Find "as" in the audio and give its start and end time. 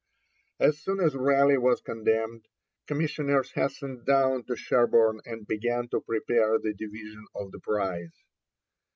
0.59-0.79, 0.99-1.13